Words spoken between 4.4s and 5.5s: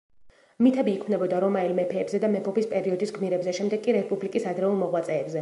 ადრეულ მოღვაწეებზე.